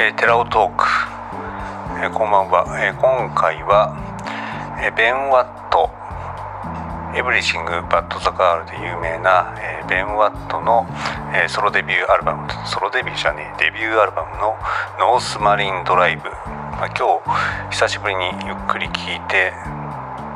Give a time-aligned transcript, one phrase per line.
[0.00, 0.84] えー、テラオトーク、
[1.98, 3.98] えー、こんばんは、えー、今回は、
[4.78, 5.90] えー、ベン・ワット。
[7.18, 10.86] Everything But The Girl で有名な、えー、ベン・ワットの、
[11.34, 12.46] えー、ソロデビューアルバム。
[12.64, 13.64] ソロデビューじゃねえ。
[13.64, 14.54] デビューアルバムの
[15.02, 16.30] 「North Marine Drive」
[16.78, 19.52] まあ、今日久しぶりにゆっくり聴いて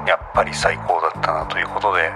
[0.09, 2.11] やっぱり最高だったなということで、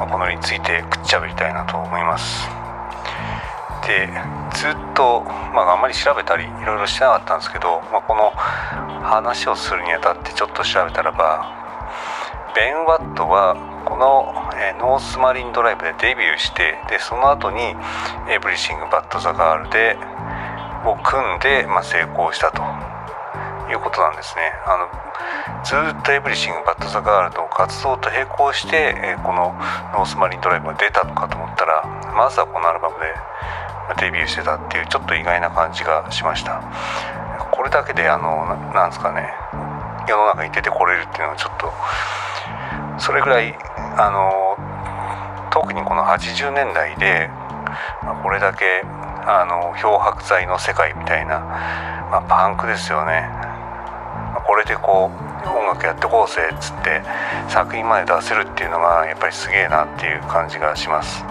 [0.00, 2.63] まあ、このについてくっちゃべりたいなと思います。
[3.86, 4.08] で
[4.54, 8.30] ずっと、まあ、あんまり調べたりいろいろしてなかったんですけど、まあ、この
[9.04, 11.64] 話をするにあたってちょっと調べたらば
[12.54, 17.74] ベン・ワットはこの、えー、 North Marine Drive でデビューしてでその後に
[18.30, 19.96] 「Everything But The Girl で」
[20.86, 22.62] を組んで、まあ、成功したと
[23.68, 24.52] いうことなんですね。
[24.66, 24.88] あの
[25.64, 29.54] ずっと「Everything But The Girl」の活動と並行して、えー、この
[29.92, 31.82] 「North Marine Drive」が出たのかと思ったら
[32.14, 33.14] まずはこのアルバムで
[33.98, 36.62] デビューしてたっていうちょっと意外な感じがしました。
[37.52, 39.32] これだけであのなんですかね。
[40.08, 41.72] 世の中に出てこれるっていうのはちょっと
[42.98, 43.56] それぐらい
[43.96, 44.56] あの
[45.50, 47.30] 特にこの80年代で、
[48.22, 48.82] これだけ
[49.26, 51.40] あの漂白剤の世界みたいな、
[52.10, 53.28] まあ、パンクですよね、
[54.46, 55.10] これでこ
[55.44, 57.02] う音楽やってこうぜっつって
[57.48, 61.24] 作品まで出せるっていうのがやっぱりすげえなっていう感じがします。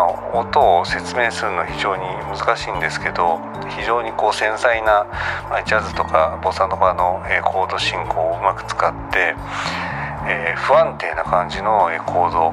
[0.00, 5.06] あ、音を説明するの非常に難しいんですけど非常にこう繊細な、
[5.50, 9.34] まあ、ジャズとかボサノバの、えコード進行をうまく使って
[10.28, 12.52] えー、不安定な感じのえコード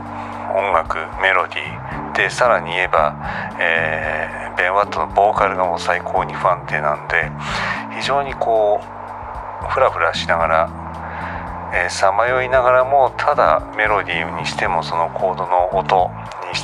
[0.58, 3.16] 音楽メロディーでさらに言えば、
[3.60, 7.30] えー、ベン・ワットのボーカルがもう最高に不安定なんで
[8.00, 16.10] 非常にこうフラフラしながらさまよいながらもただメロディーにしてもそのコードの音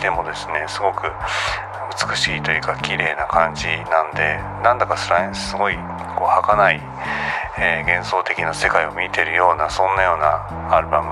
[0.02, 1.06] してもですねすごく
[2.10, 5.76] 美しいというか綺麗な感じなんでなんだかすごい
[6.18, 6.82] こう儚い
[7.60, 11.10] えー、幻想的な世界を見てるようなそんなようなアルバム、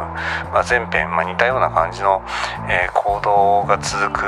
[0.49, 2.23] まあ、前編、まあ、似たような感じの、
[2.69, 4.25] えー、行動が続く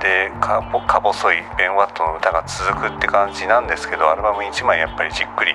[0.00, 0.62] でか
[1.02, 5.52] 細いベン・ワットの歌が続くって感じなんですけどアルバム1枚やっぱりじっくり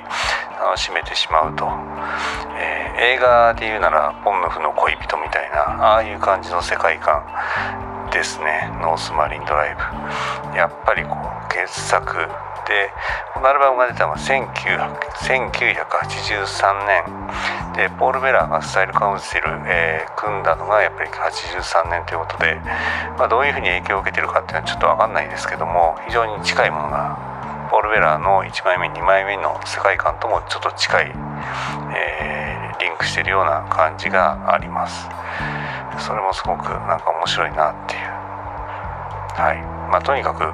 [0.59, 1.67] 楽しめてしまうと、
[2.57, 7.92] えー、映画で言うなら「ポンヌフの恋人」みたいなああいう感じの世界観。
[8.13, 8.69] ですね。
[8.79, 9.81] ノースマリンドライブ。
[10.55, 12.23] やっぱりこう傑作で
[13.33, 17.03] このアルバムが出たのは1983年。
[17.73, 22.61] でポール・ベラーがスタイルカウンセル、えー、組んだのがやっぱり83年ということで、
[23.17, 27.17] まあ、どういうふうに影響を受けてるかっていうのはちょっと分かんないですけども非常に近いものが
[27.71, 31.11] ポール・ベラーの1枚目2枚目の世界観ともちょっと近い、
[31.97, 35.09] えー、リンクしてるような感じがあります。
[35.99, 38.01] それもすごくなんか面白いなっていう。
[39.35, 39.61] はい。
[39.91, 40.45] まあとにかく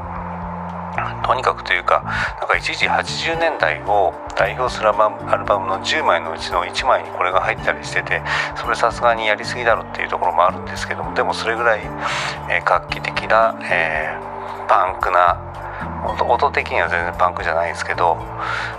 [1.24, 2.04] とにかくというか
[2.40, 8.22] なんか一時80年代を代表するアルバムの10枚のうちの1枚にこれが入ったりしてて
[8.58, 11.82] それさすがにやりすぎだろっていうところもあるんですけどもでもそれぐらい、
[12.50, 15.46] えー、画期的な、えー、パンクな
[16.28, 18.18] 音的には全然パンクじゃないですけど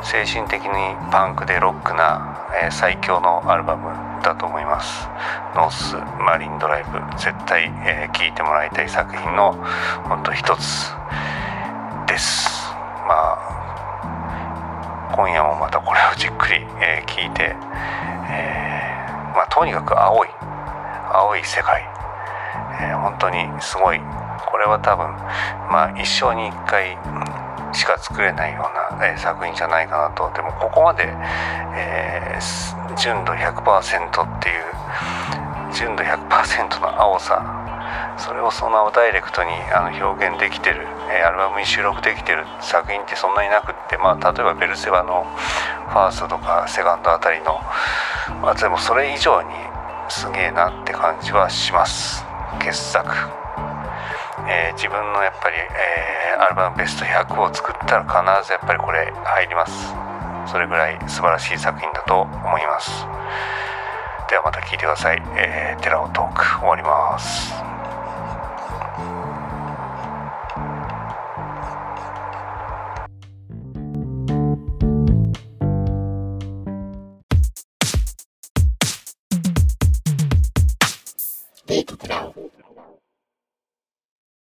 [0.02, 0.70] 精神的に
[1.10, 3.88] パンクでロックな、えー、最強のアルバム
[4.22, 5.08] だと思います。
[5.54, 7.00] ノースマリンドライブ。
[7.16, 9.52] 絶対聴、えー、いてもらいたい作品の
[10.04, 10.92] 本当一つ
[12.06, 12.48] です。
[13.08, 17.56] まあ今夜もまたこれをじっくり、えー、聞いて、
[18.30, 20.28] えー、まあ、とにかく青い
[21.12, 21.82] 青い世界、
[22.80, 24.00] えー、本当にすごい。
[24.46, 25.06] これは多分
[25.70, 26.96] まあ一生に一回
[27.72, 30.30] しか作れないような、えー、作品じゃないかなと。
[30.34, 31.12] でもここまで、
[31.74, 34.64] えー、純度100%っていう
[35.72, 37.60] 純度100%の青さ。
[38.16, 45.26] それをそのダイレクトにあの表現できてる、え、アルバムに収録できてる作品ってそんなになくって、まあ、例えばベルセバの
[45.88, 47.58] ファーストとかセカンドあたりの、
[48.42, 49.48] まあ、でもそれ以上に
[50.08, 52.24] すげえなって感じはします。
[52.60, 53.08] 傑作、
[54.46, 59.94] えー、自分のやっぱり、えー、アルバムベスト100を作ったら必ずやっぱりこれ入ります。
[60.46, 63.06] それぐらい素晴らしい作品だと思います。
[64.30, 67.59] ではまた聞いてください、えー、テラオトーク終わります。